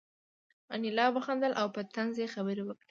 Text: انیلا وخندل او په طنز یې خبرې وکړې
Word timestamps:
انیلا 0.75 1.05
وخندل 1.15 1.51
او 1.61 1.67
په 1.75 1.81
طنز 1.93 2.15
یې 2.23 2.27
خبرې 2.35 2.63
وکړې 2.65 2.79